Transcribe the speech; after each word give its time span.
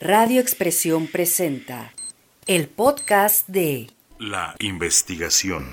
Radio 0.00 0.42
Expresión 0.42 1.06
presenta 1.06 1.94
el 2.46 2.68
podcast 2.68 3.48
de 3.48 3.86
La 4.18 4.54
investigación. 4.60 5.64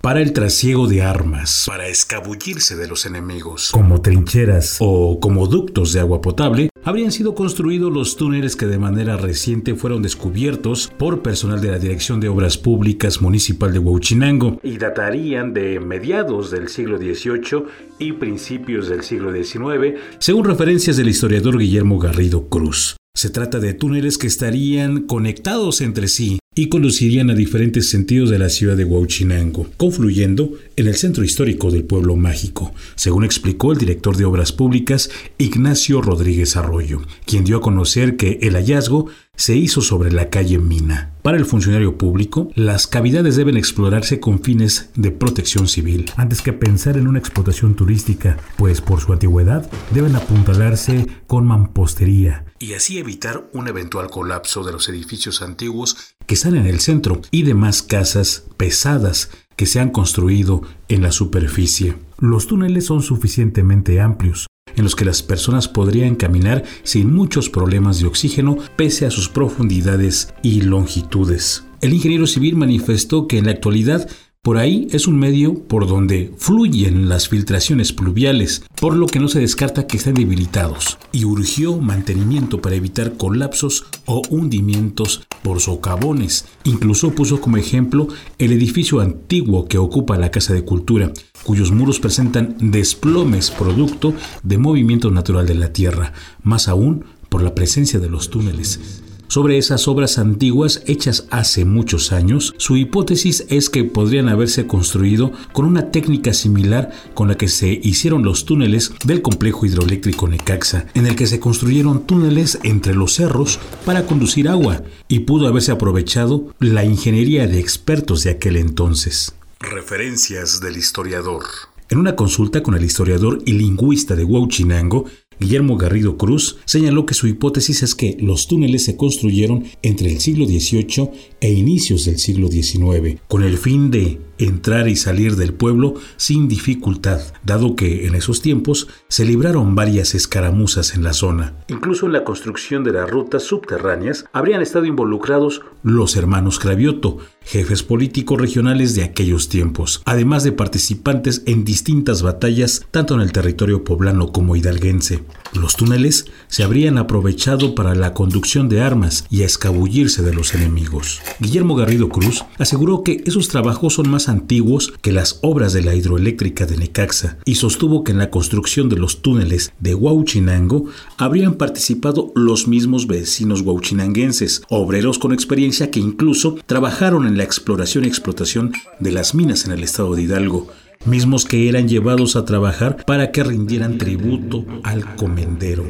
Para 0.00 0.20
el 0.20 0.32
trasiego 0.32 0.88
de 0.88 1.02
armas, 1.02 1.66
para 1.68 1.86
escabullirse 1.86 2.74
de 2.74 2.88
los 2.88 3.06
enemigos, 3.06 3.70
como 3.70 4.02
trincheras 4.02 4.78
o 4.80 5.20
como 5.20 5.46
ductos 5.46 5.92
de 5.92 6.00
agua 6.00 6.20
potable, 6.20 6.68
habrían 6.82 7.12
sido 7.12 7.36
construidos 7.36 7.92
los 7.92 8.16
túneles 8.16 8.56
que 8.56 8.66
de 8.66 8.78
manera 8.78 9.16
reciente 9.16 9.76
fueron 9.76 10.02
descubiertos 10.02 10.90
por 10.98 11.22
personal 11.22 11.60
de 11.60 11.70
la 11.70 11.78
Dirección 11.78 12.18
de 12.18 12.28
Obras 12.28 12.58
Públicas 12.58 13.22
Municipal 13.22 13.72
de 13.72 13.78
Huachinango 13.78 14.58
y 14.64 14.78
datarían 14.78 15.54
de 15.54 15.78
mediados 15.78 16.50
del 16.50 16.68
siglo 16.70 16.98
XVIII 16.98 17.66
y 18.00 18.14
principios 18.14 18.88
del 18.88 19.04
siglo 19.04 19.32
XIX, 19.32 20.00
según 20.18 20.44
referencias 20.44 20.96
del 20.96 21.08
historiador 21.08 21.56
Guillermo 21.56 22.00
Garrido 22.00 22.48
Cruz. 22.48 22.96
Se 23.14 23.28
trata 23.30 23.58
de 23.58 23.74
túneles 23.74 24.18
que 24.18 24.26
estarían 24.26 25.06
conectados 25.06 25.80
entre 25.80 26.08
sí 26.08 26.38
y 26.60 26.68
conducirían 26.68 27.30
a 27.30 27.34
diferentes 27.34 27.88
sentidos 27.88 28.28
de 28.28 28.38
la 28.38 28.50
ciudad 28.50 28.76
de 28.76 28.84
Huachinango, 28.84 29.66
confluyendo 29.78 30.52
en 30.76 30.88
el 30.88 30.94
centro 30.94 31.24
histórico 31.24 31.70
del 31.70 31.84
pueblo 31.84 32.16
mágico, 32.16 32.74
según 32.96 33.24
explicó 33.24 33.72
el 33.72 33.78
director 33.78 34.14
de 34.14 34.26
Obras 34.26 34.52
Públicas 34.52 35.10
Ignacio 35.38 36.02
Rodríguez 36.02 36.58
Arroyo, 36.58 37.00
quien 37.24 37.44
dio 37.44 37.56
a 37.56 37.60
conocer 37.62 38.16
que 38.16 38.40
el 38.42 38.56
hallazgo 38.56 39.06
se 39.36 39.56
hizo 39.56 39.80
sobre 39.80 40.12
la 40.12 40.28
calle 40.28 40.58
Mina. 40.58 41.14
Para 41.22 41.38
el 41.38 41.46
funcionario 41.46 41.96
público, 41.96 42.50
las 42.54 42.86
cavidades 42.86 43.36
deben 43.36 43.56
explorarse 43.56 44.20
con 44.20 44.42
fines 44.42 44.90
de 44.96 45.12
protección 45.12 45.66
civil, 45.66 46.10
antes 46.16 46.42
que 46.42 46.52
pensar 46.52 46.98
en 46.98 47.08
una 47.08 47.20
explotación 47.20 47.74
turística, 47.74 48.36
pues 48.58 48.82
por 48.82 49.00
su 49.00 49.14
antigüedad 49.14 49.70
deben 49.94 50.14
apuntalarse 50.14 51.06
con 51.26 51.46
mampostería 51.46 52.44
y 52.60 52.74
así 52.74 52.98
evitar 52.98 53.48
un 53.54 53.68
eventual 53.68 54.10
colapso 54.10 54.62
de 54.62 54.72
los 54.72 54.88
edificios 54.90 55.40
antiguos 55.40 56.14
que 56.26 56.36
en 56.56 56.66
el 56.66 56.80
centro 56.80 57.20
y 57.30 57.42
demás 57.42 57.82
casas 57.82 58.44
pesadas 58.56 59.30
que 59.56 59.66
se 59.66 59.80
han 59.80 59.90
construido 59.90 60.62
en 60.88 61.02
la 61.02 61.12
superficie. 61.12 61.96
Los 62.18 62.46
túneles 62.46 62.86
son 62.86 63.02
suficientemente 63.02 64.00
amplios 64.00 64.46
en 64.76 64.84
los 64.84 64.94
que 64.94 65.04
las 65.04 65.22
personas 65.22 65.68
podrían 65.68 66.14
caminar 66.14 66.64
sin 66.82 67.12
muchos 67.12 67.50
problemas 67.50 68.00
de 68.00 68.06
oxígeno 68.06 68.56
pese 68.76 69.06
a 69.06 69.10
sus 69.10 69.28
profundidades 69.28 70.32
y 70.42 70.62
longitudes. 70.62 71.64
El 71.80 71.94
ingeniero 71.94 72.26
civil 72.26 72.56
manifestó 72.56 73.26
que 73.26 73.38
en 73.38 73.46
la 73.46 73.52
actualidad 73.52 74.08
por 74.42 74.56
ahí 74.56 74.88
es 74.90 75.06
un 75.06 75.18
medio 75.18 75.54
por 75.54 75.86
donde 75.86 76.32
fluyen 76.38 77.10
las 77.10 77.28
filtraciones 77.28 77.92
pluviales, 77.92 78.62
por 78.80 78.96
lo 78.96 79.06
que 79.06 79.18
no 79.18 79.28
se 79.28 79.38
descarta 79.38 79.86
que 79.86 79.98
estén 79.98 80.14
debilitados, 80.14 80.98
y 81.12 81.26
urgió 81.26 81.76
mantenimiento 81.76 82.62
para 82.62 82.74
evitar 82.74 83.18
colapsos 83.18 83.84
o 84.06 84.22
hundimientos 84.30 85.26
por 85.42 85.60
socavones. 85.60 86.46
Incluso 86.64 87.14
puso 87.14 87.42
como 87.42 87.58
ejemplo 87.58 88.08
el 88.38 88.52
edificio 88.52 89.00
antiguo 89.00 89.68
que 89.68 89.76
ocupa 89.76 90.16
la 90.16 90.30
Casa 90.30 90.54
de 90.54 90.64
Cultura, 90.64 91.12
cuyos 91.44 91.70
muros 91.70 92.00
presentan 92.00 92.56
desplomes 92.58 93.50
producto 93.50 94.14
de 94.42 94.56
movimiento 94.56 95.10
natural 95.10 95.46
de 95.46 95.54
la 95.54 95.74
Tierra, 95.74 96.14
más 96.42 96.66
aún 96.66 97.04
por 97.28 97.42
la 97.42 97.54
presencia 97.54 98.00
de 98.00 98.08
los 98.08 98.30
túneles. 98.30 98.99
Sobre 99.30 99.58
esas 99.58 99.86
obras 99.86 100.18
antiguas 100.18 100.82
hechas 100.86 101.28
hace 101.30 101.64
muchos 101.64 102.10
años, 102.10 102.52
su 102.56 102.76
hipótesis 102.76 103.46
es 103.48 103.70
que 103.70 103.84
podrían 103.84 104.28
haberse 104.28 104.66
construido 104.66 105.30
con 105.52 105.66
una 105.66 105.92
técnica 105.92 106.34
similar 106.34 106.90
con 107.14 107.28
la 107.28 107.36
que 107.36 107.46
se 107.46 107.68
hicieron 107.80 108.24
los 108.24 108.44
túneles 108.44 108.90
del 109.04 109.22
complejo 109.22 109.66
hidroeléctrico 109.66 110.26
Necaxa, 110.26 110.86
en 110.94 111.06
el 111.06 111.14
que 111.14 111.28
se 111.28 111.38
construyeron 111.38 112.08
túneles 112.08 112.58
entre 112.64 112.92
los 112.92 113.14
cerros 113.14 113.60
para 113.86 114.04
conducir 114.04 114.48
agua, 114.48 114.82
y 115.06 115.20
pudo 115.20 115.46
haberse 115.46 115.70
aprovechado 115.70 116.52
la 116.58 116.84
ingeniería 116.84 117.46
de 117.46 117.60
expertos 117.60 118.24
de 118.24 118.30
aquel 118.30 118.56
entonces. 118.56 119.36
Referencias 119.60 120.60
del 120.60 120.76
historiador. 120.76 121.44
En 121.90 121.98
una 121.98 122.14
consulta 122.14 122.62
con 122.62 122.76
el 122.76 122.84
historiador 122.84 123.42
y 123.46 123.52
lingüista 123.54 124.14
de 124.14 124.24
Huachinango, 124.24 125.06
Guillermo 125.40 125.78
Garrido 125.78 126.18
Cruz 126.18 126.58
señaló 126.66 127.06
que 127.06 127.14
su 127.14 127.26
hipótesis 127.26 127.82
es 127.82 127.94
que 127.94 128.16
los 128.20 128.46
túneles 128.46 128.84
se 128.84 128.96
construyeron 128.96 129.64
entre 129.82 130.12
el 130.12 130.20
siglo 130.20 130.44
XVIII 130.44 131.10
e 131.40 131.50
inicios 131.50 132.04
del 132.04 132.18
siglo 132.18 132.48
XIX, 132.48 133.18
con 133.26 133.42
el 133.42 133.56
fin 133.56 133.90
de 133.90 134.20
entrar 134.44 134.88
y 134.88 134.96
salir 134.96 135.36
del 135.36 135.54
pueblo 135.54 135.94
sin 136.16 136.48
dificultad, 136.48 137.20
dado 137.44 137.76
que 137.76 138.06
en 138.06 138.14
esos 138.14 138.42
tiempos 138.42 138.88
se 139.08 139.24
libraron 139.24 139.74
varias 139.74 140.14
escaramuzas 140.14 140.94
en 140.94 141.04
la 141.04 141.12
zona. 141.12 141.54
Incluso 141.68 142.06
en 142.06 142.12
la 142.12 142.24
construcción 142.24 142.84
de 142.84 142.92
las 142.92 143.10
rutas 143.10 143.42
subterráneas 143.42 144.24
habrían 144.32 144.62
estado 144.62 144.86
involucrados 144.86 145.62
los 145.82 146.16
hermanos 146.16 146.58
Cravioto, 146.58 147.18
jefes 147.42 147.82
políticos 147.82 148.40
regionales 148.40 148.94
de 148.94 149.02
aquellos 149.02 149.48
tiempos, 149.48 150.02
además 150.04 150.44
de 150.44 150.52
participantes 150.52 151.42
en 151.46 151.64
distintas 151.64 152.22
batallas 152.22 152.86
tanto 152.90 153.14
en 153.14 153.20
el 153.20 153.32
territorio 153.32 153.84
poblano 153.84 154.32
como 154.32 154.56
hidalguense. 154.56 155.24
Los 155.52 155.76
túneles 155.76 156.26
se 156.48 156.62
habrían 156.62 156.96
aprovechado 156.96 157.74
para 157.74 157.94
la 157.94 158.14
conducción 158.14 158.68
de 158.68 158.80
armas 158.80 159.24
y 159.30 159.42
a 159.42 159.46
escabullirse 159.46 160.22
de 160.22 160.32
los 160.32 160.54
enemigos. 160.54 161.20
Guillermo 161.40 161.74
Garrido 161.74 162.08
Cruz 162.08 162.44
aseguró 162.58 163.02
que 163.02 163.22
esos 163.26 163.48
trabajos 163.48 163.94
son 163.94 164.08
más 164.08 164.28
antiguos 164.28 164.92
que 165.02 165.12
las 165.12 165.40
obras 165.42 165.72
de 165.72 165.82
la 165.82 165.94
hidroeléctrica 165.94 166.66
de 166.66 166.76
Necaxa 166.76 167.38
y 167.44 167.56
sostuvo 167.56 168.04
que 168.04 168.12
en 168.12 168.18
la 168.18 168.30
construcción 168.30 168.88
de 168.88 168.96
los 168.96 169.22
túneles 169.22 169.72
de 169.80 169.94
Huauchinango 169.94 170.86
habrían 171.16 171.54
participado 171.54 172.32
los 172.34 172.68
mismos 172.68 173.06
vecinos 173.06 173.62
huauchinanguenses, 173.62 174.62
obreros 174.68 175.18
con 175.18 175.32
experiencia 175.32 175.90
que 175.90 176.00
incluso 176.00 176.56
trabajaron 176.66 177.26
en 177.26 177.36
la 177.36 177.44
exploración 177.44 178.04
y 178.04 178.08
explotación 178.08 178.72
de 179.00 179.12
las 179.12 179.34
minas 179.34 179.64
en 179.64 179.72
el 179.72 179.82
estado 179.82 180.14
de 180.14 180.22
Hidalgo 180.22 180.68
mismos 181.04 181.44
que 181.44 181.68
eran 181.68 181.88
llevados 181.88 182.36
a 182.36 182.44
trabajar 182.44 183.04
para 183.04 183.32
que 183.32 183.42
rindieran 183.42 183.98
tributo 183.98 184.64
al 184.82 185.16
comendero. 185.16 185.84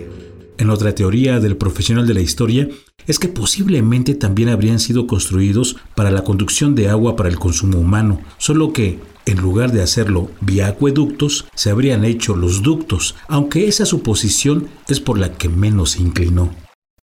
En 0.58 0.70
otra 0.70 0.94
teoría 0.94 1.40
del 1.40 1.56
profesional 1.56 2.06
de 2.06 2.14
la 2.14 2.20
historia 2.20 2.68
es 3.06 3.18
que 3.18 3.28
posiblemente 3.28 4.14
también 4.14 4.50
habrían 4.50 4.78
sido 4.78 5.06
construidos 5.06 5.76
para 5.94 6.10
la 6.10 6.22
conducción 6.22 6.74
de 6.74 6.88
agua 6.88 7.16
para 7.16 7.28
el 7.28 7.38
consumo 7.38 7.78
humano, 7.78 8.20
solo 8.38 8.72
que 8.72 8.98
en 9.26 9.40
lugar 9.40 9.72
de 9.72 9.82
hacerlo 9.82 10.30
vía 10.40 10.68
acueductos, 10.68 11.46
se 11.54 11.70
habrían 11.70 12.04
hecho 12.04 12.34
los 12.34 12.62
ductos, 12.62 13.16
aunque 13.28 13.68
esa 13.68 13.86
suposición 13.86 14.68
es 14.88 15.00
por 15.00 15.18
la 15.18 15.32
que 15.34 15.48
menos 15.48 15.92
se 15.92 16.02
inclinó. 16.02 16.54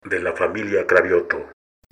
De 0.04 0.22
la 0.22 0.34
familia 0.34 0.86
Cravioto. 0.86 1.38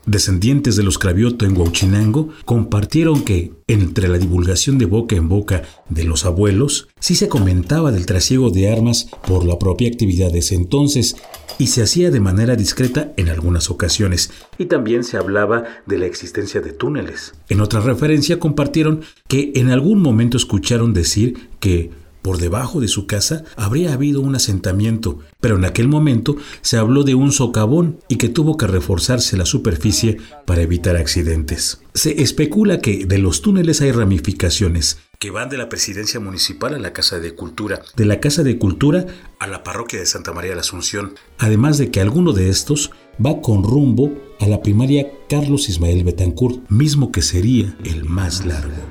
Descendientes 0.06 0.76
de 0.76 0.84
los 0.84 1.00
Cravioto 1.00 1.46
en 1.46 1.58
Huachinango 1.58 2.30
compartieron 2.46 3.24
que, 3.24 3.54
entre 3.68 4.08
la 4.08 4.20
divulgación 4.20 4.78
de 4.78 4.86
boca 4.86 5.16
en 5.16 5.28
boca 5.28 5.64
de 5.90 6.04
los 6.04 6.26
abuelos, 6.26 6.88
sí 7.00 7.16
se 7.16 7.28
comentaba 7.28 7.92
del 7.92 8.06
trasiego 8.06 8.52
de 8.52 8.72
armas 8.72 9.08
por 9.28 9.46
la 9.46 9.58
propia 9.58 9.88
actividad 9.88 10.32
de 10.32 10.40
ese 10.40 10.54
entonces 10.54 11.16
y 11.58 11.68
se 11.68 11.82
hacía 11.82 12.12
de 12.12 12.20
manera 12.20 12.56
discreta 12.56 13.14
en 13.18 13.30
algunas 13.30 13.72
ocasiones, 13.72 14.30
y 14.58 14.66
también 14.66 15.04
se 15.04 15.18
hablaba 15.18 15.64
de 15.86 15.98
la 15.98 16.06
existencia 16.06 16.62
de 16.62 16.74
túneles. 16.74 17.34
En 17.50 17.62
otra 17.62 17.80
referencia 17.80 18.40
compartieron 18.40 19.02
que 19.28 19.54
en 19.56 19.72
algún 19.72 20.02
momento 20.02 20.38
escucharon 20.38 20.94
decir 20.94 21.50
que 21.60 21.92
por 22.26 22.40
debajo 22.40 22.82
de 22.82 22.88
su 22.88 23.06
casa 23.06 23.44
habría 23.56 23.94
habido 23.94 24.20
un 24.20 24.34
asentamiento, 24.34 25.20
pero 25.40 25.58
en 25.58 25.64
aquel 25.64 25.88
momento 25.88 26.38
se 26.62 26.76
habló 26.76 27.04
de 27.04 27.14
un 27.14 27.32
socavón 27.32 28.00
y 28.08 28.16
que 28.16 28.30
tuvo 28.30 28.58
que 28.58 28.66
reforzarse 28.66 29.38
la 29.38 29.46
superficie 29.46 30.18
para 30.48 30.64
evitar 30.64 30.96
accidentes. 30.96 31.82
Se 31.94 32.24
especula 32.24 32.82
que 32.82 33.06
de 33.06 33.20
los 33.20 33.44
túneles 33.44 33.82
hay 33.82 33.92
ramificaciones 33.92 34.98
que 35.20 35.30
van 35.30 35.50
de 35.50 35.60
la 35.60 35.70
presidencia 35.70 36.20
municipal 36.20 36.74
a 36.74 36.80
la 36.80 36.94
Casa 36.94 37.20
de 37.20 37.36
Cultura, 37.36 37.84
de 37.96 38.06
la 38.06 38.20
Casa 38.20 38.42
de 38.42 38.58
Cultura 38.58 39.06
a 39.38 39.46
la 39.46 39.64
parroquia 39.64 40.00
de 40.00 40.08
Santa 40.08 40.34
María 40.34 40.50
de 40.50 40.56
la 40.56 40.62
Asunción, 40.62 41.14
además 41.38 41.78
de 41.78 41.92
que 41.92 42.02
alguno 42.02 42.34
de 42.34 42.50
estos 42.50 42.90
va 43.24 43.40
con 43.40 43.64
rumbo 43.64 44.12
a 44.40 44.48
la 44.48 44.64
primaria 44.64 45.12
Carlos 45.30 45.70
Ismael 45.70 46.04
Betancourt, 46.04 46.68
mismo 46.72 47.12
que 47.12 47.22
sería 47.22 47.78
el 47.84 48.04
más 48.04 48.48
largo. 48.48 48.82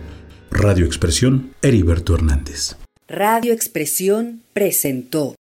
Radio 0.53 0.87
Expresión, 0.87 1.51
Heriberto 1.63 2.15
Hernández. 2.15 2.77
Radio 3.09 3.53
Expresión 3.53 4.41
presentó 4.55 5.35